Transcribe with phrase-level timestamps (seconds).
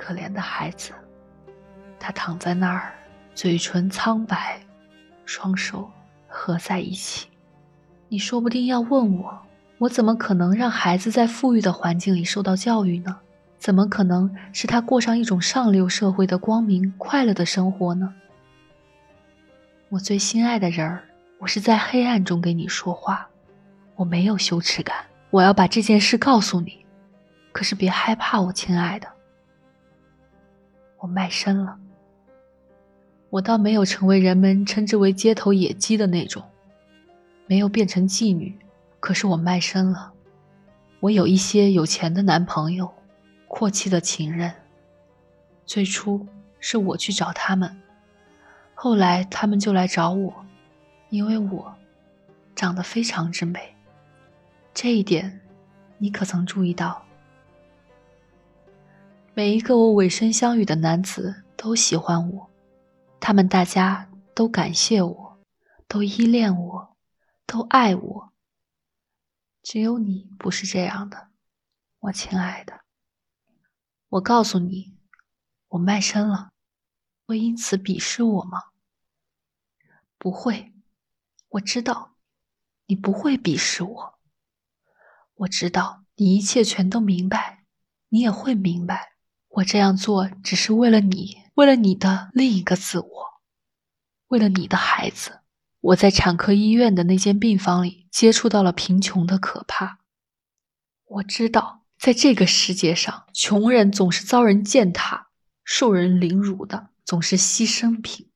[0.00, 0.92] 可怜的孩子，
[1.98, 2.94] 他躺在那儿，
[3.34, 4.58] 嘴唇苍白，
[5.26, 5.90] 双手
[6.26, 7.28] 合在一起。
[8.08, 9.38] 你说不定要问我，
[9.76, 13.14] 我怎么可能让孩子在富裕的环境里受到教育呢？
[13.58, 18.14] 怎么可能是他过上一种上流社会的光明快乐的生活呢？
[19.90, 21.04] 我最心爱的人儿，
[21.38, 23.28] 我是在黑暗中给你说话，
[23.96, 24.96] 我没有羞耻感。
[25.28, 26.86] 我要把这件事告诉你，
[27.52, 29.06] 可是别害怕，我亲爱的。
[31.00, 31.78] 我卖身了，
[33.30, 36.42] 我倒没有成为人们称之为街头野鸡的那种，
[37.46, 38.58] 没有变成妓女，
[39.00, 40.12] 可是我卖身了。
[41.00, 42.92] 我有一些有钱的男朋友，
[43.48, 44.52] 阔气的情人。
[45.64, 46.26] 最初
[46.58, 47.80] 是我去找他们，
[48.74, 50.44] 后来他们就来找我，
[51.08, 51.74] 因为我
[52.54, 53.74] 长得非常之美。
[54.74, 55.40] 这一点，
[55.96, 57.02] 你可曾注意到？
[59.40, 62.50] 每一个我委身相与的男子都喜欢我，
[63.18, 65.40] 他们大家都感谢我，
[65.88, 66.96] 都依恋我，
[67.46, 68.32] 都爱我。
[69.62, 71.28] 只有你不是这样的，
[72.00, 72.82] 我亲爱的。
[74.10, 74.98] 我告诉你，
[75.68, 76.50] 我卖身了，
[77.24, 78.64] 会因此鄙视我吗？
[80.18, 80.74] 不会，
[81.48, 82.14] 我知道，
[82.84, 84.18] 你不会鄙视我。
[85.32, 87.64] 我知道你一切全都明白，
[88.10, 89.14] 你也会明白。
[89.50, 93.08] 我这样做只是为了你，为了你的另一个自我，
[94.28, 95.40] 为了你的孩子。
[95.80, 99.98] 我在产科医院的那间病房里接触到了贫穷的可怕。
[101.06, 105.28] 我知道，在这个世界上，穷人总是遭人践踏、
[105.64, 108.28] 受人凌辱的，总是牺牲品。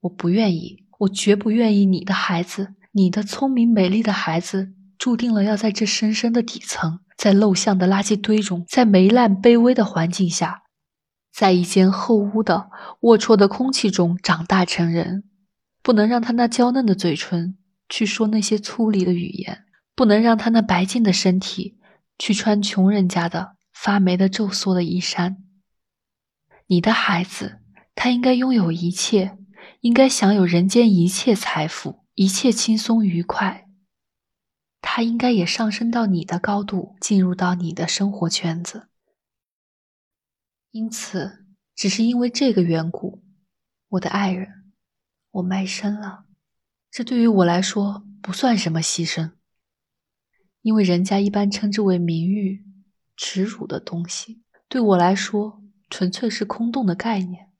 [0.00, 4.74] 我不愿意，我绝不愿意你的孩子，你的聪明美丽的孩子。
[4.98, 10.62] 注定了要在这深深的底层，在陋巷的垃圾堆中，在霉烂卑微的环境下，
[11.32, 12.70] 在一间厚污的
[13.00, 15.24] 龌龊的空气中长大成人。
[15.82, 17.58] 不能让他那娇嫩的嘴唇
[17.90, 19.64] 去说那些粗粝的语言，
[19.94, 21.76] 不能让他那白净的身体
[22.18, 25.36] 去穿穷人家的发霉的皱缩的衣衫。
[26.68, 27.58] 你的孩子，
[27.94, 29.36] 他应该拥有一切，
[29.80, 33.63] 应该享有人间一切财富，一切轻松愉快。
[34.86, 38.90] 他应该也上升到你的高度，进入到你的生活圈子。
[40.72, 43.24] 因此，只是因为这个缘故，
[43.88, 44.70] 我的爱人，
[45.30, 46.26] 我卖身了。
[46.90, 49.32] 这对于我来说不算什么牺牲，
[50.60, 52.66] 因为人家一般称之为名誉、
[53.16, 57.50] 耻辱的东西，对我来说纯粹是空洞的概念。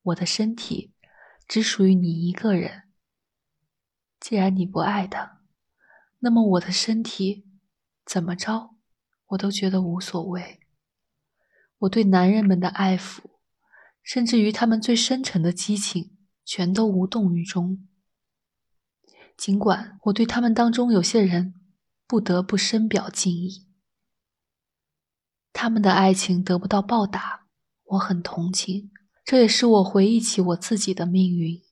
[0.00, 0.94] 我的身体
[1.48, 2.84] 只属于你一个人。
[4.20, 5.35] 既然你不爱他，
[6.26, 7.46] 那么我的身体
[8.04, 8.74] 怎么着，
[9.26, 10.58] 我都觉得无所谓。
[11.78, 13.20] 我对男人们的爱抚，
[14.02, 17.86] 甚至于他们最深沉的激情，全都无动于衷。
[19.36, 21.54] 尽管我对他们当中有些人
[22.08, 23.68] 不得不深表敬意，
[25.52, 27.46] 他们的爱情得不到报答，
[27.84, 28.90] 我很同情。
[29.24, 31.62] 这也使我回忆起我自己的命运，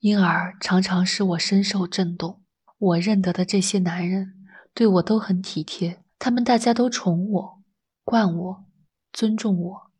[0.00, 2.39] 因而常常使我深受震动。
[2.80, 7.62] 我认得的这些男人对我都很体贴，他们大家都宠我、
[8.04, 8.64] 惯我、
[9.12, 9.90] 尊重我。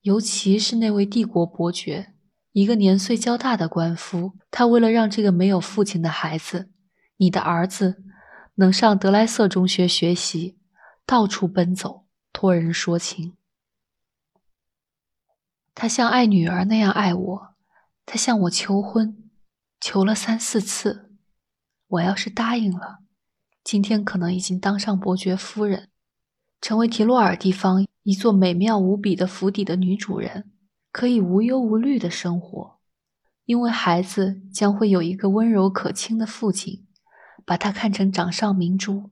[0.00, 2.14] 尤其是那位帝国伯爵，
[2.52, 6.70] 一个年岁较大的官夫，他为了让这个没有父亲的孩子，
[7.18, 8.02] 你的儿子，
[8.54, 10.56] 能上德莱瑟中学学习，
[11.04, 13.36] 到处奔走，托人说情。
[15.74, 17.54] 他像爱女儿那样爱我，
[18.06, 19.30] 他向我求婚，
[19.78, 21.07] 求了三四次。
[21.88, 22.98] 我要是答应了，
[23.64, 25.88] 今天可能已经当上伯爵夫人，
[26.60, 30.50] 成为提洛尔地方一座美妙无比的府邸的女主人，
[30.92, 32.78] 可以无忧无虑的生活，
[33.46, 36.86] 因为孩子将会有一个温柔可亲的父亲，
[37.46, 39.10] 把他看成掌上明珠，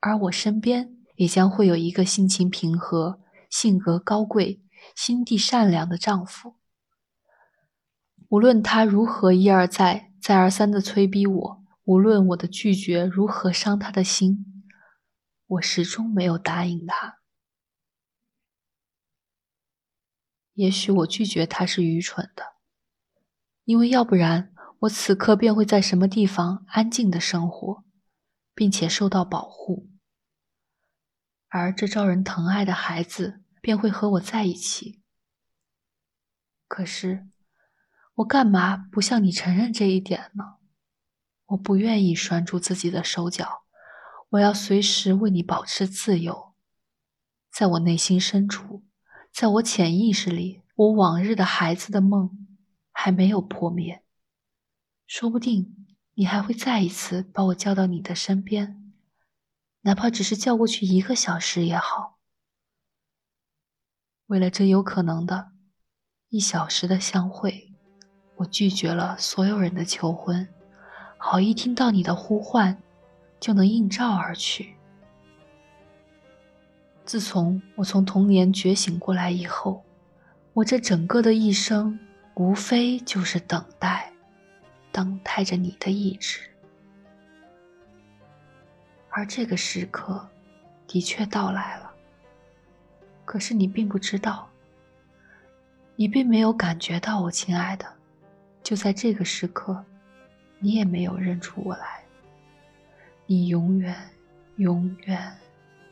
[0.00, 4.60] 而我身边也将会有一个性情平和、性格高贵、
[4.96, 6.56] 心地善良的丈夫。
[8.28, 11.61] 无论他如何一而再、再而三的催逼我。
[11.84, 14.64] 无论我的拒绝如何伤他的心，
[15.46, 17.18] 我始终没有答应他。
[20.54, 22.56] 也许我拒绝他是愚蠢的，
[23.64, 27.84] 因为要不然我此刻便会在什么地方安静的生活，
[28.54, 29.90] 并且受到保护，
[31.48, 35.02] 而这招人疼爱的孩子便会和我在一起。
[36.68, 37.26] 可是，
[38.14, 40.61] 我干嘛不向你承认这一点呢？
[41.52, 43.64] 我不愿意拴住自己的手脚，
[44.30, 46.54] 我要随时为你保持自由。
[47.50, 48.84] 在我内心深处，
[49.32, 52.48] 在我潜意识里，我往日的孩子的梦
[52.90, 54.02] 还没有破灭。
[55.06, 58.94] 说不定你还会再一次把我叫到你的身边，
[59.82, 62.18] 哪怕只是叫过去一个小时也好。
[64.26, 65.52] 为了这有可能的
[66.30, 67.74] 一小时的相会，
[68.36, 70.48] 我拒绝了所有人的求婚，
[71.24, 72.76] 好一听到你的呼唤，
[73.38, 74.74] 就能应召而去。
[77.06, 79.84] 自从我从童年觉醒过来以后，
[80.52, 81.96] 我这整个的一生，
[82.34, 84.12] 无非就是等待，
[84.90, 86.40] 等待着你的意志。
[89.08, 90.28] 而这个时刻，
[90.88, 91.92] 的确到来了。
[93.24, 94.50] 可是你并不知道，
[95.94, 97.86] 你并没有感觉到我亲爱的，
[98.60, 99.84] 就在这个时刻，
[100.62, 102.02] 你也没有认出我来。
[103.26, 103.94] 你永远，
[104.56, 105.36] 永远，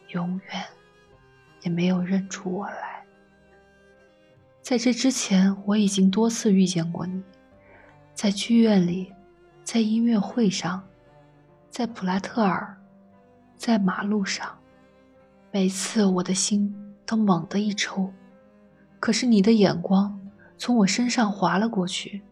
[0.08, 0.64] 永远。
[1.62, 3.04] 也没有认出我来。
[4.62, 7.22] 在这之前，我已经多次遇见过你，
[8.14, 9.12] 在剧院里，
[9.62, 10.82] 在音乐会上，
[11.68, 12.78] 在普拉特尔，
[13.58, 14.58] 在马路上。
[15.52, 16.74] 每次我的心
[17.04, 18.10] 都猛地一抽，
[18.98, 20.18] 可是你的眼光
[20.56, 22.22] 从我身上划了过去。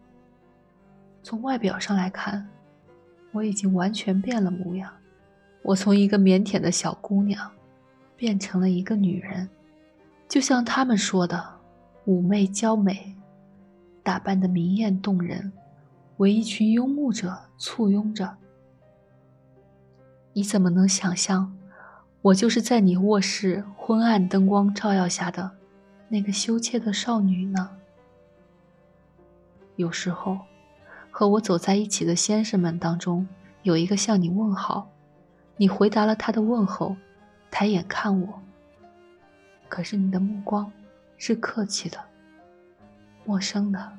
[1.23, 2.47] 从外表上来看，
[3.31, 4.91] 我已经完全变了模样。
[5.61, 7.51] 我从一个腼腆的小姑娘。
[8.19, 9.47] 变成了一个女人，
[10.27, 11.41] 就像他们说的，
[12.05, 13.15] 妩媚娇美，
[14.03, 15.53] 打扮的明艳动人，
[16.17, 18.35] 为一群拥慕者簇拥着。
[20.33, 21.55] 你怎么能想象，
[22.21, 25.51] 我就是在你卧室昏暗灯光照耀下的
[26.09, 27.69] 那个羞怯的少女呢？
[29.77, 30.39] 有时候，
[31.19, 33.27] 和我走在一起的先生们当中，
[33.63, 34.89] 有一个向你问好，
[35.57, 36.95] 你回答了他的问候。
[37.51, 38.41] 抬眼看我，
[39.67, 40.71] 可是你的目光
[41.17, 42.01] 是客气的、
[43.25, 43.91] 陌生的，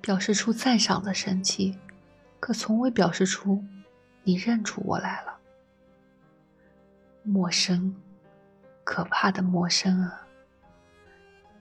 [0.00, 1.78] 表示出赞赏的神气，
[2.40, 3.62] 可从未表示出
[4.22, 5.36] 你认出我来了。
[7.22, 7.94] 陌生，
[8.82, 10.26] 可怕的陌生啊！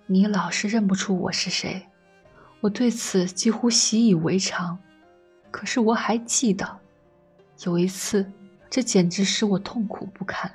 [0.06, 1.86] 你老是认不出我是谁，
[2.64, 4.80] 我对此几乎习以为常。
[5.52, 6.80] 可是我还记得，
[7.66, 8.26] 有一次，
[8.70, 10.50] 这简直使我痛苦不堪。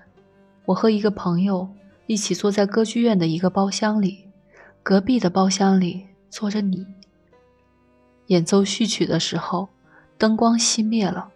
[0.64, 1.68] 我和一个朋友
[2.06, 4.24] 一起坐在歌剧院的一个包厢里，
[4.82, 6.86] 隔壁的包厢里坐着你。
[8.28, 9.68] 演奏序曲的时候，
[10.16, 11.30] 灯光熄灭了，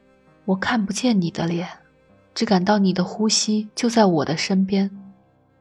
[0.47, 1.69] 我看不见你的脸，
[2.35, 4.91] 只感到你的呼吸就在我的身边，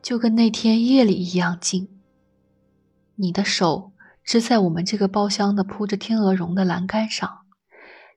[0.02, 1.90] 就跟那天夜里一样近。
[3.16, 3.92] 你的手
[4.24, 7.46] 支在我们这个包厢的铺着天鹅绒的栏杆上，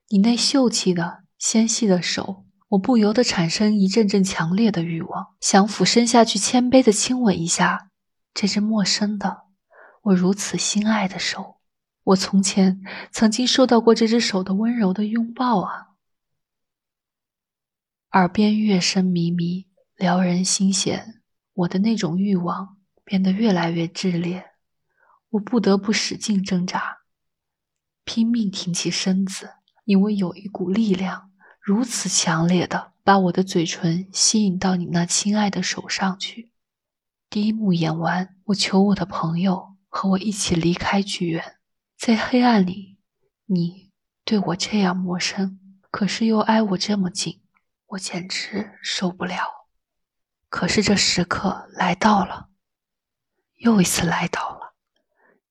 [0.09, 2.45] 你那秀气的纤细的手。
[2.69, 7.91] 我不由得产生一阵阵强烈的欲望，想俯身下去，谦卑的亲吻一下
[8.33, 9.45] 这只陌生的、
[10.03, 11.61] 我如此心爱的手。
[12.03, 15.91] 我从前曾经受到过这只手的温柔的拥抱啊！
[18.11, 21.23] 耳边乐声靡靡，撩人心弦。
[21.53, 24.45] 我的那种欲望变得越来越炽烈，
[25.35, 26.99] 我不得不使劲挣扎，
[28.05, 29.55] 拼命挺起身子，
[29.85, 31.33] 因为有一股力量。
[31.61, 36.53] 如此强烈的把我的嘴唇吸引到你那亲爱的手上去。
[37.31, 41.57] 第一幕演完，我求我的朋友和我一起离开剧院。
[41.97, 42.99] 在黑暗里，
[43.47, 43.91] 你
[44.25, 45.59] 对我这样陌生，
[45.91, 47.41] 可是又挨我这么近，
[47.87, 49.67] 我简直受不了。
[50.49, 52.51] 可是这时刻来到了，
[53.57, 54.54] 又一次来到，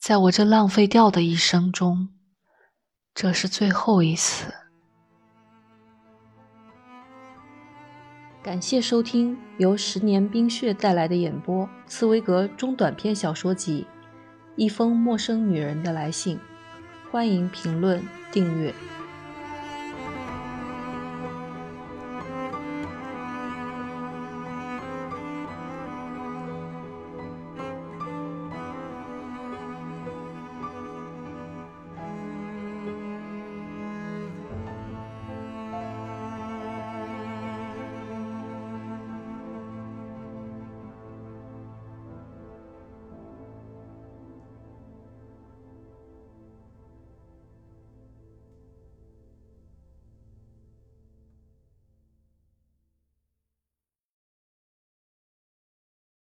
[0.04, 2.10] 在我这浪费掉的一生中，
[3.16, 4.54] 这是最后一次。
[8.44, 13.82] 感谢收听由十年冰雪带来的演播《茨威格中短篇小说集》
[14.58, 16.38] 《一封陌生女人的来信》，
[17.10, 18.74] 欢迎评论订阅。